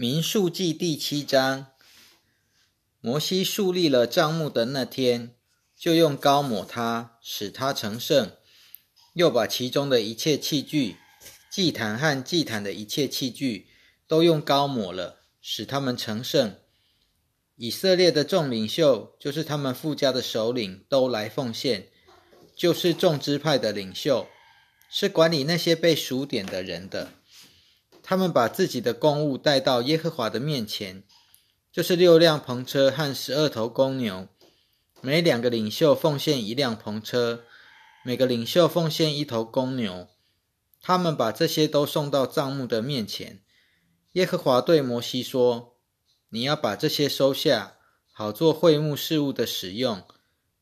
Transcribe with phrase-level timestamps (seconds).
[0.00, 1.72] 民数记第七章，
[3.00, 5.34] 摩西树立了帐幕的那天，
[5.76, 8.28] 就用膏抹它，使它成圣；
[9.14, 10.98] 又把其中的一切器具，
[11.50, 13.66] 祭坛和祭坛的一切器具，
[14.06, 16.54] 都用膏抹了，使他们成圣。
[17.56, 21.88] 以色列的众领袖，就是他们附家的首领，都来奉献，
[22.54, 24.28] 就是众支派的领袖，
[24.88, 27.14] 是管理那些被数点的人的。
[28.08, 31.02] 他们把自己的公物带到耶和华的面前，
[31.70, 34.28] 就是六辆篷车和十二头公牛，
[35.02, 37.44] 每两个领袖奉献一辆篷车，
[38.02, 40.08] 每个领袖奉献一头公牛。
[40.80, 43.42] 他们把这些都送到帐幕的面前。
[44.12, 45.76] 耶和华对摩西说
[46.32, 47.76] ：“你要把这些收下，
[48.10, 50.02] 好做会幕事务的使用。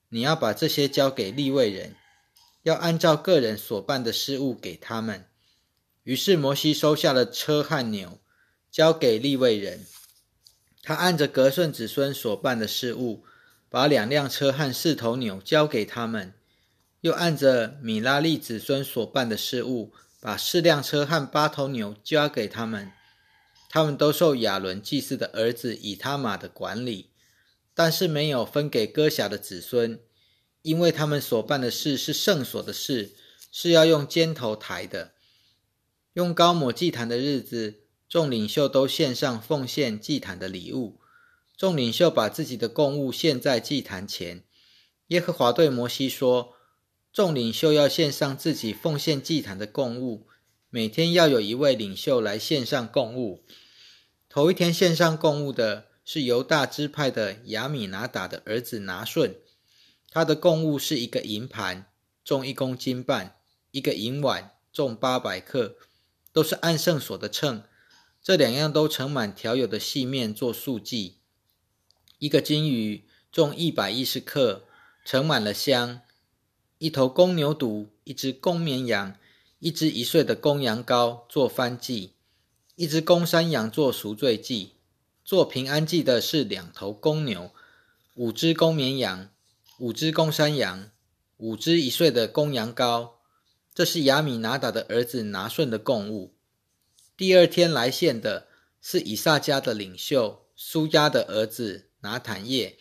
[0.09, 1.95] 你要把这些交给立位人，
[2.65, 5.29] 要按照个人所办的事物给他们。”
[6.07, 8.21] 于是摩西收下了车和牛，
[8.71, 9.85] 交给利未人。
[10.81, 13.25] 他按着格顺子孙所办的事物，
[13.69, 16.31] 把两辆车和四头牛交给他们；
[17.01, 22.93] 又按着米拉利子孙所办的事物，把四辆车和八头牛交给他们。
[23.69, 27.11] 他们都受亚伦祭司的儿子以他玛的管理，
[27.75, 29.99] 但是没有分给哥辖的子孙，
[30.63, 33.17] 因为他们所办的事是圣所的事，
[33.51, 35.16] 是要用肩头抬的。
[36.17, 40.99] 用高抹祭坛的日子，众领袖都献上奉献祭坛的礼物。
[41.59, 44.43] 众领袖把自己的供物献在祭坛前。
[45.09, 46.55] 耶和华对摩西说
[47.13, 50.27] ：“众领袖要献上自己奉献祭坛的供物，
[50.71, 53.45] 每天要有一位领袖来献上供物。
[54.31, 59.37] 头一天献上供物的是犹大支派的亚米拿达的儿子拿顺，
[60.11, 61.91] 他的供物是一个银盘，
[62.25, 63.37] 重一公斤半；
[63.71, 65.77] 一个银碗，重八百克。”
[66.37, 67.63] 都是按圣所的秤，
[68.23, 71.17] 这两样都盛满调油的细面做素祭。
[72.19, 74.65] 一个金鱼重一百一十克，
[75.03, 76.03] 盛满了香。
[76.77, 79.17] 一头公牛犊，一只公绵羊，
[79.61, 82.13] 一只一岁的公羊羔做翻祭，
[82.75, 84.73] 一只公山羊做赎罪祭。
[85.25, 87.51] 做平安祭的是两头公牛，
[88.15, 89.31] 五只公绵羊，
[89.79, 90.91] 五只公山羊，
[91.39, 93.16] 五只一岁的公羊羔。
[93.77, 96.35] 这是亚米拿达的儿子拿顺的供物。
[97.15, 98.47] 第二天来献的
[98.81, 102.79] 是以撒家的领袖苏亚的儿子拿坦叶，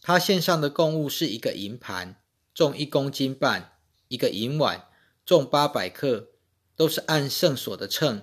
[0.00, 2.22] 他献上的供物是一个银盘，
[2.54, 3.74] 重一公斤半；
[4.08, 4.86] 一个银碗，
[5.26, 6.28] 重八百克，
[6.74, 8.22] 都是按圣所的秤。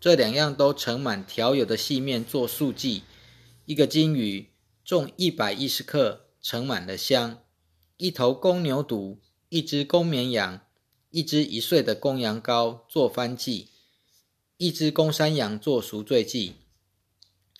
[0.00, 3.02] 这两样都盛满调油的细面做素祭。
[3.66, 4.48] 一个金鱼
[4.82, 7.42] 重一百一十克，盛满了香。
[7.98, 9.18] 一头公牛犊，
[9.50, 10.62] 一只公绵羊。
[11.12, 13.68] 一只一岁的公羊羔做翻祭，
[14.56, 16.54] 一只公山羊做赎罪祭。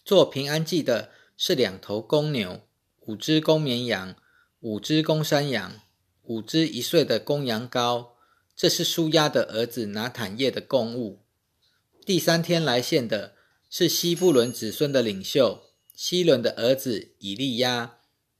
[0.03, 2.63] 做平安祭的是两头公牛，
[3.01, 4.17] 五只公绵羊，
[4.61, 5.83] 五只公山羊，
[6.23, 8.13] 五只一岁的公羊羔。
[8.57, 11.21] 这是舒压的儿子拿坦叶的供物。
[12.07, 13.35] 第三天来献的
[13.69, 15.65] 是西布伦子孙的领袖
[15.95, 17.99] 西伦的儿子以利亚，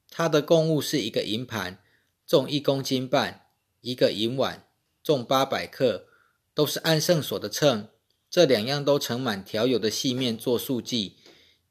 [0.09, 1.83] 他的供物是一个银盘，
[2.27, 3.43] 重一公斤半；
[3.83, 4.67] 一个银碗。
[5.03, 6.07] 重八百克，
[6.55, 7.89] 都是按圣所的秤。
[8.31, 11.17] 这两样都盛满调油的细面做素祭。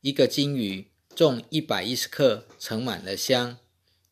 [0.01, 3.57] 一个金鱼重一百一十克，盛满了香。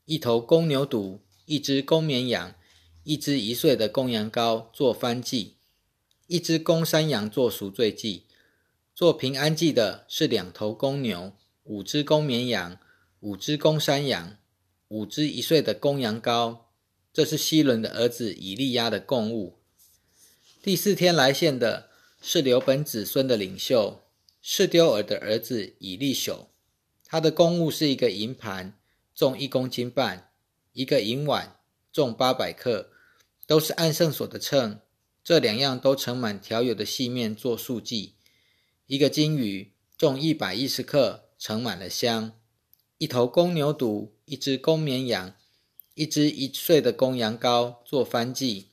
[0.05, 2.55] 一头公牛犊，一只公绵羊，
[3.03, 5.57] 一只一岁的公羊羔做翻祭。
[6.27, 8.25] 一只公山羊做赎罪祭。
[8.95, 12.79] 做平安祭的是两头公牛，五只公绵羊，
[13.19, 14.37] 五只公山羊，
[14.87, 16.68] 五只一岁的公羊羔。
[17.11, 19.57] 这是希伦的儿子以利亚的供物。
[20.61, 21.89] 第四天来献的
[22.21, 24.03] 是刘本子孙的领袖
[24.41, 26.47] 是丢尔的儿子以利朽，
[27.05, 28.77] 他的供物是一个银盘，
[29.15, 30.29] 重一公斤半；
[30.73, 31.59] 一个银碗，
[31.91, 32.91] 重八百克，
[33.47, 34.79] 都是按圣所的秤。
[35.23, 38.15] 这两样都盛满调油的细面做数祭。
[38.87, 42.33] 一个金鱼重一百一十克，盛满了香。
[42.97, 45.35] 一头公牛犊，一只公绵羊。
[45.99, 48.69] 一只一岁的公羊羔做翻祭，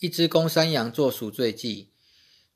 [0.00, 1.92] 一只公山羊做赎罪祭，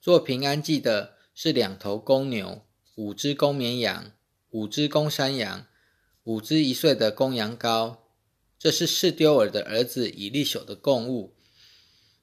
[0.01, 2.67] 做平安祭的是两头公牛，
[2.97, 4.11] 五只公绵羊，
[4.51, 5.69] 五只公山羊，
[6.25, 7.99] 五只一岁的公羊羔。
[8.59, 11.37] 这是士丢尔的儿子以利朽的供物。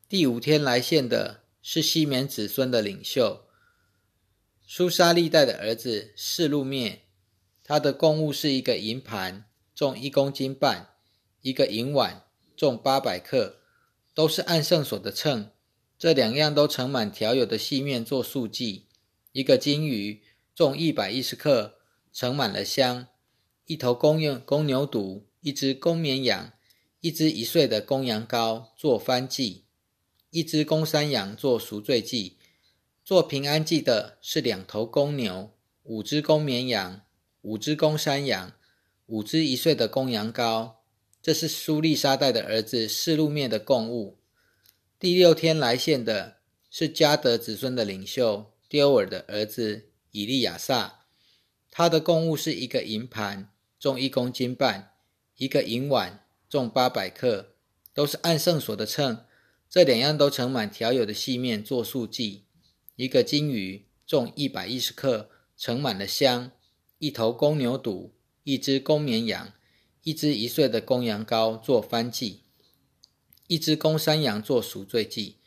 [0.09, 3.45] 第五天来献的是西缅子孙的领袖
[4.67, 7.03] 苏沙利代的儿子士路灭，
[7.63, 10.89] 他的供物是一个银盘，重一公斤半。
[11.43, 12.23] 一个银碗
[12.55, 13.57] 重八百克，
[14.13, 15.51] 都是按圣所的秤。
[15.99, 18.87] 这两样都盛满调油的细面做素祭。
[19.33, 20.21] 一个金鱼
[20.55, 21.75] 重一百一十克，
[22.13, 23.07] 盛满了香；
[23.65, 26.53] 一头公用公牛犊，一只公绵羊，
[27.01, 29.65] 一只一岁的公羊羔做翻祭；
[30.29, 32.37] 一只公山羊做赎罪祭。
[33.03, 35.51] 做平安祭的是两头公牛，
[35.83, 37.01] 五只公绵羊，
[37.41, 38.53] 五只公山羊，
[39.07, 40.82] 五只一岁的公羊羔。
[41.23, 44.17] 这是苏利沙代的儿子示路面的供物。
[44.99, 46.35] 第六天来献的
[46.69, 51.05] 是加德子孙的领袖丢尔的儿子以利亚撒，
[51.71, 53.49] 他的供物是一个银盘，
[53.79, 54.91] 重一公斤半；
[55.37, 57.55] 一个银碗，重八百克，
[57.93, 59.23] 都是按圣所的秤。
[59.69, 62.43] 这两样都盛满调油的细面做素祭。
[62.97, 66.51] 一个金鱼重一百一十克，盛满了香；
[66.99, 68.11] 一头公牛犊，
[68.43, 69.53] 一只公绵羊，
[70.03, 72.41] 一只一岁的公羊羔做翻祭；
[73.47, 75.37] 一只公山羊做赎罪祭。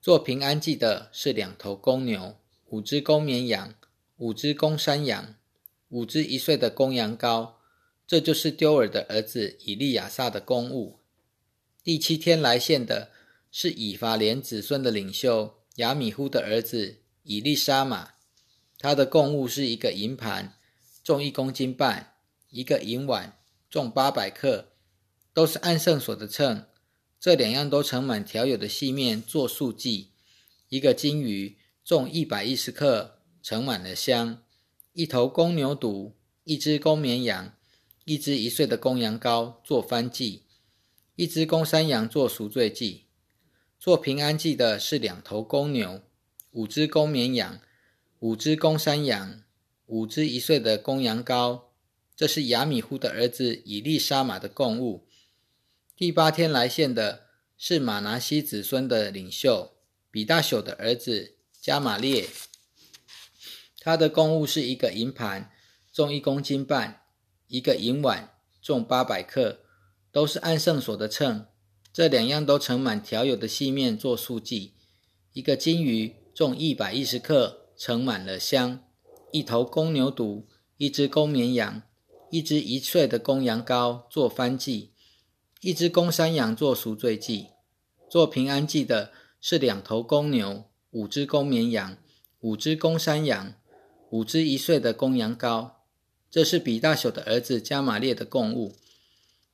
[0.00, 2.36] 做平安祭的是两头公牛，
[2.68, 3.74] 五只公绵羊，
[4.16, 5.34] 五只公山羊，
[5.88, 7.54] 五只一岁的公羊羔。
[8.06, 11.00] 这就是丢尔的儿子以利亚撒的公物。
[11.84, 13.10] 第七天来献的
[13.52, 15.56] 是以法莲子孙的领袖。
[15.76, 18.10] 亚米呼的儿子以利沙玛，
[18.78, 20.58] 他的贡物是一个银盘，
[21.02, 22.16] 重一公斤半；
[22.50, 23.39] 一个银碗，
[23.70, 24.72] 重八百克，
[25.32, 26.66] 都是按圣所的称。
[27.20, 30.10] 这两样都盛满调有的细面做素祭。
[30.68, 34.38] 一个金鱼重一百一十克，盛满了香；
[34.92, 37.54] 一头公牛犊，一只公绵羊，
[38.04, 40.42] 一只一岁的公羊羔做翻祭；
[41.14, 43.04] 一只公山羊做赎罪祭。
[43.78, 46.02] 做平安祭的是两头公牛，
[46.50, 47.60] 五只公绵羊，
[48.18, 49.44] 五只公山羊，
[49.86, 51.69] 五只一岁的公羊羔。
[52.20, 55.06] 这是亚米呼的儿子以利沙玛的供物。
[55.96, 59.72] 第八天来献的是马拿西子孙的领袖
[60.10, 62.28] 比大朽的儿子加玛列，
[63.78, 65.50] 他的供物是一个银盘，
[65.90, 67.00] 重一公斤半；
[67.46, 69.60] 一个银碗，重八百克，
[70.12, 71.46] 都是按圣所的秤。
[71.90, 74.74] 这两样都盛满调有的细面做数祭，
[75.32, 78.80] 一个金鱼重一百一十克，盛满了香；
[79.32, 80.44] 一头公牛犊，
[80.76, 81.82] 一只公绵羊，
[82.30, 84.90] 一只一岁的公羊羔做翻祭；
[85.60, 87.48] 一只公山羊做赎罪祭。
[88.08, 91.96] 做平安祭的是两头公牛，五只公绵羊，
[92.40, 93.54] 五只公山羊，
[94.10, 95.72] 五只一岁的公羊羔。
[96.30, 98.76] 这是比大朽的儿子加玛列的供物。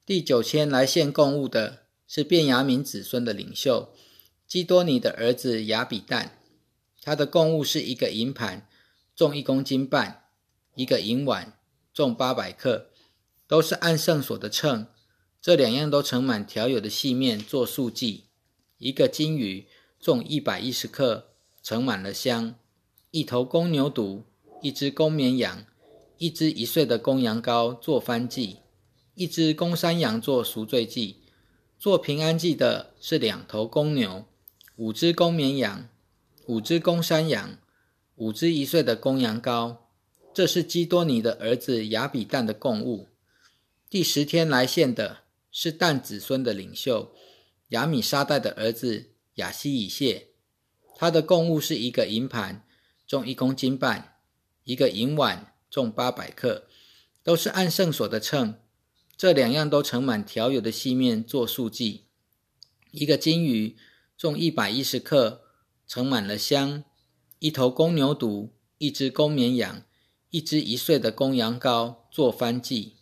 [0.04, 1.86] 第九千来献供物的。
[2.08, 3.92] 是便雅悯子孙的领袖
[4.46, 6.30] 基多尼的儿子亚比旦，
[7.02, 8.68] 他的贡物是一个银盘，
[9.16, 10.22] 重一公斤半；
[10.76, 11.55] 一个银碗，
[11.96, 12.90] 重八百克，
[13.48, 14.88] 都是按圣所的秤。
[15.40, 18.24] 这两样都盛满调有的细面做素祭。
[18.76, 19.66] 一个金鱼
[19.98, 21.28] 重一百一十克，
[21.62, 22.56] 盛满了香；
[23.12, 24.24] 一头公牛犊，
[24.60, 25.64] 一只公绵羊，
[26.18, 28.58] 一只一岁的公羊羔做翻祭；
[29.14, 31.22] 一只公山羊做赎罪祭。
[31.78, 34.26] 做平安祭的是两头公牛，
[34.76, 35.88] 五只公绵羊，
[36.44, 37.56] 五只公山羊，
[38.16, 39.85] 五只一岁的公羊羔。
[40.36, 43.08] 这是基多尼的儿子亚比旦的贡物。
[43.88, 47.14] 第十天来献的是旦子孙的领袖
[47.68, 50.26] 亚米沙代的儿子亚西以谢，
[50.94, 52.68] 他的贡物是一个银盘，
[53.06, 54.12] 重一公斤半；
[54.64, 56.66] 一个银碗，重八百克，
[57.22, 58.56] 都是按圣所的称。
[59.16, 62.04] 这两样都盛满调油的细面做数祭，
[62.90, 63.74] 一个金鱼
[64.18, 65.44] 重一百一十克，
[65.86, 66.82] 盛满了香；
[67.38, 69.85] 一头公牛犊，一只公绵羊，
[70.36, 72.96] 一只一岁的公羊羔做翻祭，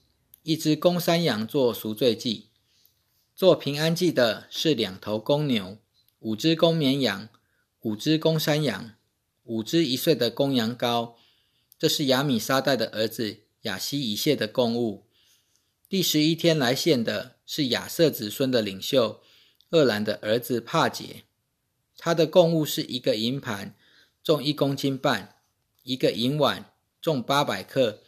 [0.45, 2.51] 一只公山羊做赎罪祭。
[3.35, 5.79] 做平安祭的是两头公牛，
[6.21, 7.29] 五只公绵羊，
[7.81, 8.95] 五只公山羊，
[9.43, 11.15] 五只一岁的公羊羔。
[11.77, 15.03] 这是亚米沙代的儿子亚西以谢的供物。
[15.89, 19.21] 第十一天来献的是亚瑟子孙的领袖
[19.71, 21.25] 厄兰的儿子帕杰，
[21.99, 23.75] 他的贡物是一个银盘，
[24.23, 25.35] 重一公斤半；
[25.83, 26.71] 一个银碗，
[27.05, 28.01] 重八百克，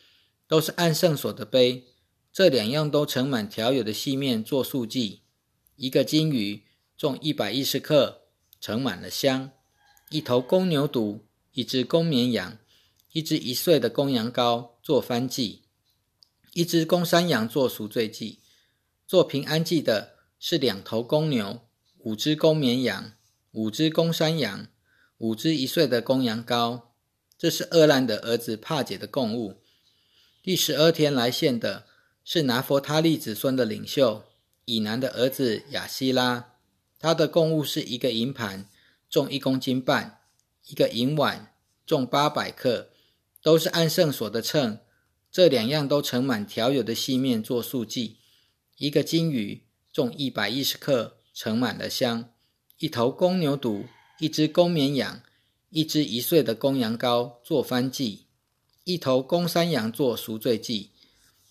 [0.49, 1.85] 都是按圣所的杯。
[2.33, 5.21] 这两样都盛满调有的细面做素祭。
[5.75, 6.63] 一个金鱼
[6.97, 8.23] 重一百一十克，
[8.59, 9.51] 盛满了香；
[10.09, 11.21] 一头公牛犊，
[11.53, 12.57] 一只公绵羊，
[13.13, 15.65] 一只一岁的公羊羔做翻祭。
[16.55, 18.41] 一只公山羊做赎罪祭，
[19.07, 21.61] 做平安祭的是两头公牛，
[21.99, 23.13] 五只公绵羊，
[23.53, 24.69] 五只公山羊，
[25.19, 26.96] 五只一岁的公羊羔。
[27.39, 29.61] 这是厄兰的儿子帕姐的供物。
[30.43, 31.85] 第十二天来献的
[32.25, 34.25] 是拿佛他利子孙的领袖
[34.65, 36.55] 以南的儿子亚希拉，
[36.99, 38.69] 他的供物是一个银盘，
[39.11, 40.21] 重一公斤半；
[40.69, 41.53] 一个银碗，
[41.87, 42.91] 重八百克，
[43.43, 44.79] 都是按圣所的秤，
[45.31, 48.17] 这两样都盛满调油的细面做素祭。
[48.79, 52.31] 一个金鱼重一百一十克，盛满了香；
[52.79, 53.87] 一头公牛犊，
[54.19, 55.23] 一只公绵羊，
[55.77, 58.25] 一只一岁的公羊羔做翻祭；
[58.85, 60.91] 一头公山羊做赎罪祭。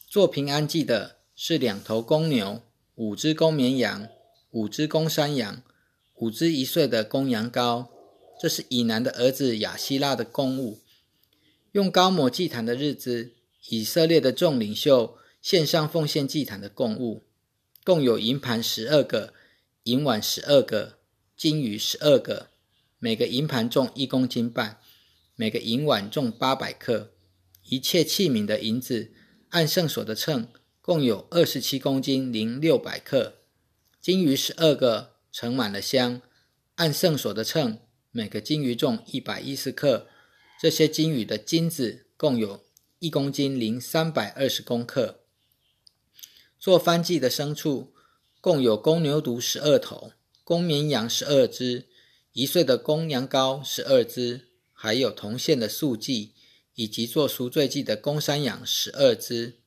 [0.10, 2.64] 做平安祭的是两头公牛，
[2.96, 4.10] 五只公绵羊，
[4.50, 5.62] 五只公山羊，
[6.16, 7.86] 五只一岁的公羊羔。
[8.42, 10.80] 这是以南的儿子亚希拉的公物。
[11.74, 13.36] 用高抹祭坛的日子，
[13.70, 15.20] 以色列的众领袖。
[15.40, 17.28] 献上奉献祭坛的供物，
[17.84, 19.36] 共有银盘十二个，
[19.84, 20.98] 银碗十二个，
[21.38, 22.50] 金鱼十二个，
[23.06, 24.80] 每个银盘重一公斤半，
[25.36, 27.12] 每个银碗重八百克。
[27.62, 29.14] 一切器皿的银子，
[29.50, 30.48] 按圣所的秤，
[30.82, 33.36] 共有二十七公斤零六百克。
[34.02, 36.20] 金鱼十二个，盛满了香，
[36.78, 37.78] 按圣所的秤，
[38.10, 40.08] 每个金鱼重一百一十克。
[40.60, 42.64] 这些金鱼的金子，共有
[42.98, 45.20] 一公斤零三百二十公克。
[46.58, 47.94] 做翻祭的牲畜，
[48.42, 51.86] 共有公牛犊十二头，公绵羊十二只，
[52.36, 56.34] 一岁的公羊羔十二只，还有铜线的素祭，
[56.74, 59.62] 以及做赎罪祭的公山羊十二只。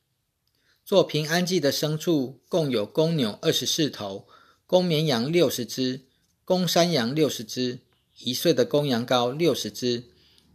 [0.85, 4.27] 做平安祭的牲畜，共有公牛二十四头，
[4.67, 6.01] 公绵羊六十只，
[6.45, 7.79] 公山羊六十只，
[8.19, 10.03] 一岁的公羊羔六十只。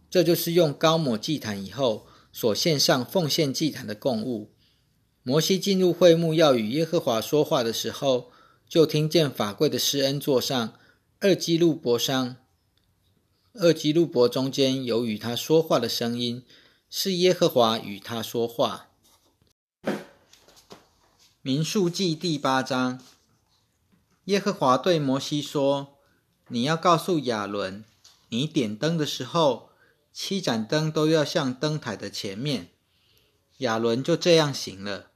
[0.09, 4.53] 这就是用高抹祭坛以后所献上奉献祭坛的供物。
[5.21, 8.31] 摩西进入会幕要与耶和华说话的时候，
[8.69, 10.79] 就听见法柜的施恩座上
[11.27, 12.35] 二基路伯上，
[13.55, 16.45] 二基路伯中间有与他说话的声音，
[16.87, 18.91] 是耶和华与他说话。
[21.41, 23.01] 民数记第八章，
[24.25, 25.97] 耶和华对摩西说
[26.49, 27.83] ：“你要告诉亚伦，
[28.29, 29.71] 你点灯的时候，
[30.13, 32.69] 七盏灯都要向灯台的前面。”
[33.65, 35.09] 亚伦就这样行了。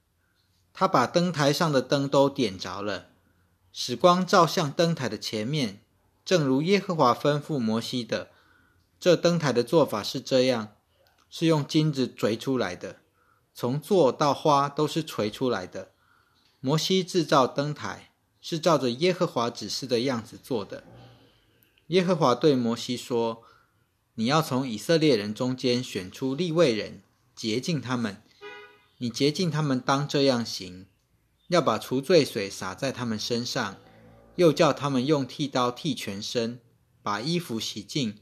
[0.74, 3.10] 他把灯台上的灯都点着了，
[3.72, 5.84] 使光照向灯台的前面，
[6.30, 8.30] 正如耶和华吩咐摩西的。
[9.00, 10.76] 这灯台的做法是这样：
[11.28, 12.98] 是用金子锤出来的，
[13.56, 15.90] 从座到花都是锤出来的。
[16.60, 20.84] 摩西制造灯台是照着耶和华指示的样子做的。
[21.88, 23.42] 耶和华对摩西说
[24.14, 27.02] ：“你要从以色列人中间选出立位人，
[27.36, 28.22] 洁净他们。”
[29.02, 30.86] 你洁净他们，当这样行：
[31.48, 33.78] 要把除罪水洒在他们身上，
[34.40, 36.62] 又叫他们用剃刀剃全身，
[37.04, 38.20] 把衣服洗净，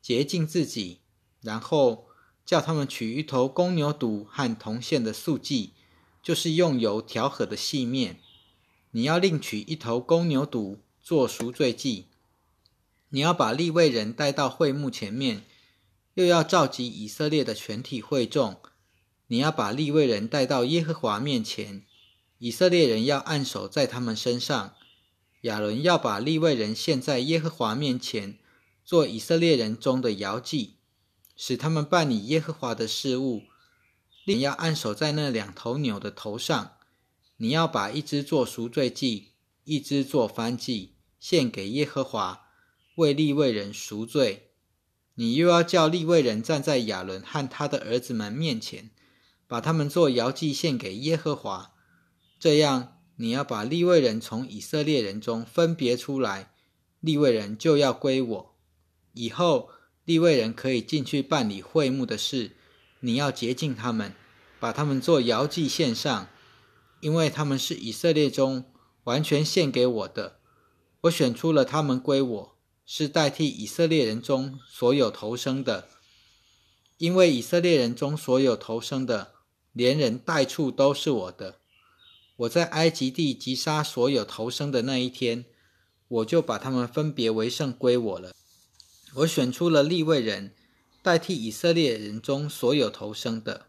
[0.00, 0.98] 洁净自己，
[1.40, 2.08] 然后
[2.44, 5.74] 叫他们取一头公牛犊和铜线的素祭，
[6.20, 8.18] 就是用油调和的细面。
[8.90, 12.08] 你要另取一头公牛犊做赎罪祭。
[13.10, 15.44] 你要把立位人带到会幕前面，
[16.14, 18.56] 又要召集以色列的全体会众。
[19.28, 21.84] 你要把利未人带到耶和华面前，
[22.38, 24.74] 以色列人要按手在他们身上。
[25.42, 28.38] 亚伦要把利未人献在耶和华面前，
[28.84, 30.78] 做以色列人中的摇祭，
[31.36, 33.42] 使他们办理耶和华的事务。
[34.24, 36.72] 你要按手在那两头牛的头上。
[37.38, 39.32] 你要把一只做赎罪祭，
[39.64, 42.46] 一只做燔祭，献给耶和华，
[42.96, 44.52] 为利未人赎罪。
[45.14, 48.90] 你又要叫利未人站在亚伦和他的儿子们面前。
[49.48, 51.74] 把他们做摇祭献给耶和华，
[52.38, 56.52] 这样你要把利未人从以色列人中分别出来，
[56.98, 58.56] 利未人就要归我。
[59.12, 59.70] 以后
[60.04, 62.56] 利未人可以进去办理会幕的事，
[62.98, 64.12] 你要洁净他们，
[64.58, 66.28] 把他们做摇祭献上，
[67.00, 68.64] 因为他们是以色列中
[69.04, 70.40] 完全献给我的。
[71.02, 75.86] 我选出了他们归我，是代替以色列人中所有投生的，
[76.98, 79.34] 因为以色列人中所有投生的。
[79.72, 81.61] 连人带畜都是我的。
[82.36, 85.44] 我在埃及地击杀所有投生的那一天，
[86.08, 88.32] 我就把他们分别为圣归我了。
[89.16, 90.54] 我选出了立位人，
[91.02, 93.66] 代替以色列人中所有投生的。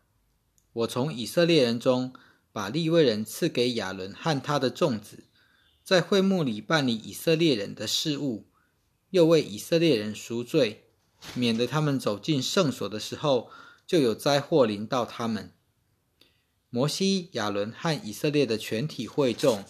[0.72, 2.13] 我从以色列人中
[2.51, 5.25] 把立位人赐给亚伦和他的众子，
[5.84, 8.48] 在会幕里办理以色列人的事务，
[9.10, 10.86] 又为以色列人赎罪，
[11.36, 13.51] 免得他们走进圣所的时候
[13.86, 15.51] 就有灾祸临到他们。
[16.75, 19.63] 摩西、亚伦和以色列的全体会众，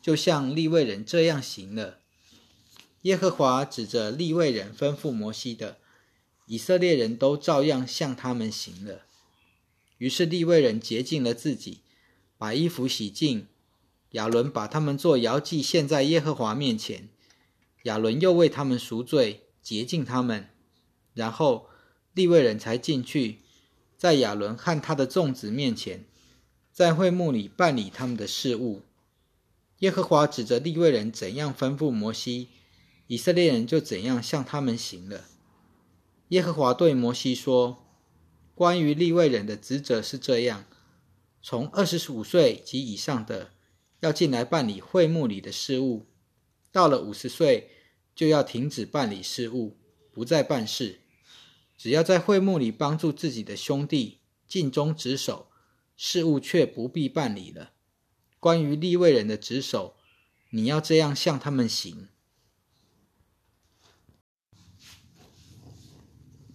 [0.00, 1.98] 就像利未人这样行了。
[3.02, 5.76] 耶和华指着利未人吩咐摩西的，
[6.46, 9.02] 以色列人都照样向他们行了。
[9.98, 11.80] 于是利未人洁净了自己，
[12.38, 13.46] 把衣服洗净。
[14.12, 17.10] 亚伦把他们做摇祭献在耶和华面前。
[17.82, 20.48] 亚伦又为他们赎罪，洁净他们。
[21.12, 21.66] 然后
[22.14, 23.40] 利未人才进去，
[23.98, 26.06] 在亚伦和他的众子面前，
[26.74, 28.82] 在会幕里办理他们的事务。
[29.78, 32.48] 耶和华指着利未人怎样吩咐摩西，
[33.06, 35.26] 以色列人就怎样向他们行了。
[36.30, 37.84] 耶和华对摩西说
[38.56, 40.64] ：“关于利未人的职责是这样：
[41.40, 43.52] 从二十五岁及以上的，
[44.00, 46.06] 要进来办理会幕里的事务；
[46.72, 47.70] 到了五十岁，
[48.16, 49.76] 就要停止办理事务，
[50.10, 50.98] 不再办事。
[51.78, 55.46] 只要在会幕里帮助自己的兄弟，尽忠职守，
[55.96, 57.72] 事务却不必办理了。
[58.40, 59.96] 关于立位人的职守，
[60.50, 62.08] 你要这样向他们行。”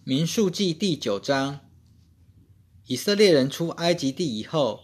[0.03, 1.59] 民数记第九章，
[2.87, 4.81] 以色列人出埃及地以后，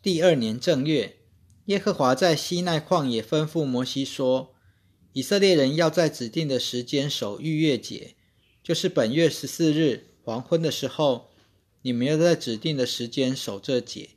[0.00, 1.18] 第二年正月，
[1.64, 4.54] 耶和华在西奈旷野吩咐摩西说
[5.14, 8.14] ：“以色列人要在指定的时间守逾越节，
[8.62, 11.32] 就是本月十四日黄昏的时候，
[11.82, 14.10] 你们要在指定的时间守这节，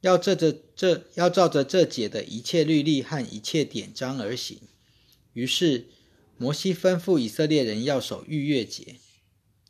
[0.00, 4.58] 要这这这要照着这节的一切律例和一切典章而行。”
[5.32, 5.86] 于是
[6.36, 8.96] 摩西吩咐以色列人要守逾越节。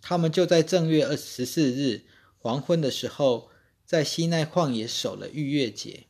[0.01, 2.05] 他们就在正月二十四日
[2.39, 3.51] 黄昏的时候，
[3.85, 6.05] 在西奈旷野守了逾越节。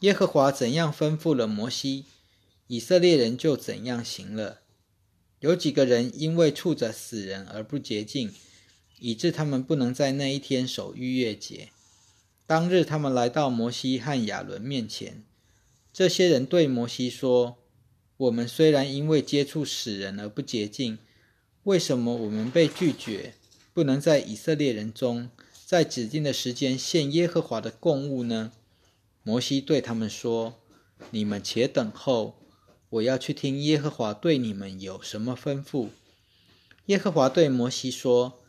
[0.00, 2.06] 耶和华怎样吩咐了摩西，
[2.68, 4.62] 以色列人就怎样行了。
[5.40, 8.32] 有几个人因为触着死人而不洁净，
[9.04, 11.70] 以致他们不能在那一天守逾越节。
[12.46, 15.24] 当日，他们来到摩西和亚伦面前。
[15.92, 17.56] 这些人对摩西说
[18.16, 20.98] ：“我们虽然因为接触死人而不洁净，”
[21.64, 23.34] 为什么我们被拒绝，
[23.74, 25.28] 不能在以色列人中，
[25.66, 28.52] 在指定的时间献耶和华的供物呢？
[29.24, 30.60] 摩西对他们说
[31.10, 32.36] ：“你们且等候，
[32.90, 35.88] 我要去听耶和华对你们有什么吩咐。”
[36.86, 38.40] 耶和华对摩西说：“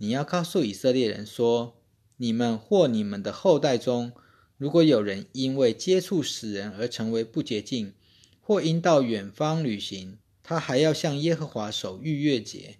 [0.00, 1.76] 你要告诉以色列人说，
[2.16, 4.12] 你们或你们的后代中，
[4.56, 7.92] 如果有人因为接触死人而成为不洁净，
[8.40, 12.76] 或因到远方旅行，他还要向耶和华守逾越节，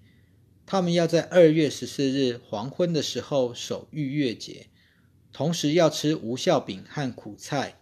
[0.65, 4.69] 他们要在二月十四日黄昏的时候守逾越节，
[5.33, 7.81] 同时要吃无效饼和苦菜，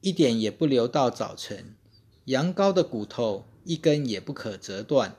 [0.00, 1.74] 一点也不留到早晨。
[2.26, 5.16] 羊羔的骨头一根也不可折断。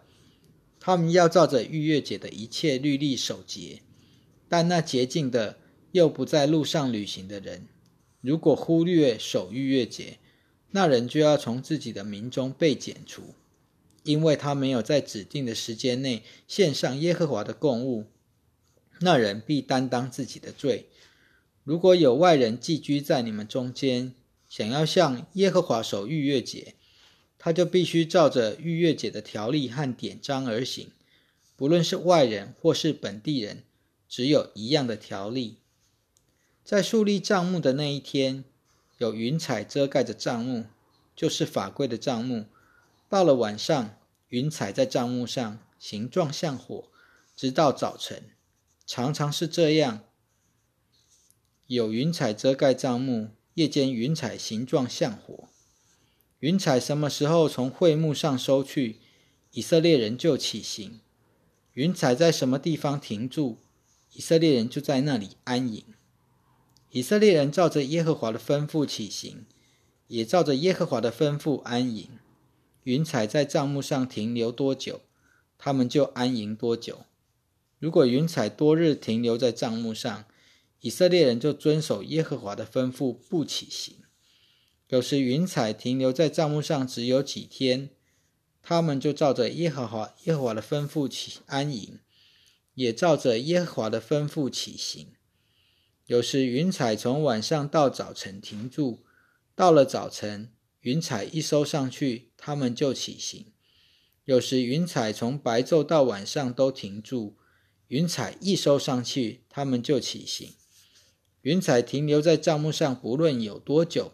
[0.86, 3.82] 他们要照着逾越节的一切律例守节。
[4.48, 5.58] 但那洁净的
[5.92, 7.68] 又不在路上旅行的人，
[8.22, 10.20] 如果忽略守逾越节，
[10.70, 13.34] 那人就要从自己的民中被剪除。
[14.04, 18.06] 因为他没有在指定的时间内献上耶和华的供物，
[19.00, 20.86] 那人必担当自己的罪。
[21.64, 24.14] 如果有外人寄居在你们中间，
[24.48, 26.76] 想要向耶和华守逾越节，
[27.46, 30.90] 他就必须照着逾越节的条例和典章而行。
[31.56, 33.62] 不论是外人或是本地人，
[34.10, 35.58] 只有一样的条例。
[36.64, 38.44] 在树立帐幕的那一天，
[38.98, 40.66] 有云彩遮盖着帐幕，
[41.16, 42.48] 就是法规的帐幕。
[43.08, 43.96] 到了晚上，
[44.30, 46.86] 云彩在帐幕上，形状像火，
[47.36, 48.24] 直到早晨，
[48.88, 50.02] 常常是这样。
[51.68, 55.48] 有云彩遮盖帐幕，夜间云彩形状像火。
[56.46, 58.98] 云彩什么时候从会幕上收去，
[59.54, 61.00] 以色列人就起行。
[61.74, 63.58] 云彩在什么地方停住，
[64.14, 65.84] 以色列人就在那里安营。
[66.92, 69.48] 以色列人照着耶和华的吩咐起行，
[70.08, 72.10] 也照着耶和华的吩咐安营。
[72.84, 75.02] 云彩在帐幕上停留多久，
[75.58, 77.08] 他们就安营多久。
[77.80, 80.26] 如果云彩多日停留在帐幕上，
[80.82, 83.96] 以色列人就遵守耶和华的吩咐，不起行。
[84.96, 87.90] 有时云彩停留在帐幕上只有几天，
[88.62, 92.00] 他们就照着耶和华耶和华的吩咐起安营，
[92.76, 95.10] 也照着耶和华的吩咐起行。
[96.06, 99.04] 有时云彩从晚上到早晨停住，
[99.54, 100.54] 到了早晨。
[100.80, 103.48] 云彩一收上去，他们就起行。
[104.24, 107.36] 有时云彩从白昼到晚上都停住，
[107.90, 110.54] 云彩一收上去，他们就起行。
[111.42, 114.14] 云彩停留在帐幕上，不论有多久，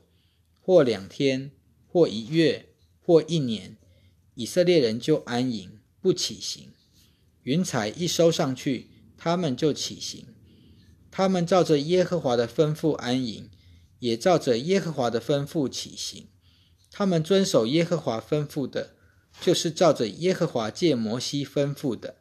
[0.62, 1.52] 或两天，
[1.88, 2.68] 或一月，
[3.02, 3.78] 或一年，
[4.36, 6.72] 以色列人就安营，不起行。
[7.44, 10.28] 云彩一收上去，他们就起行。
[11.10, 13.50] 他们照着耶和华的吩咐安营，
[14.00, 16.30] 也照着耶和华的吩咐起行。
[16.92, 18.96] 他们遵守耶和华吩咐的，
[19.42, 22.21] 就是照着耶和华借摩西吩咐的。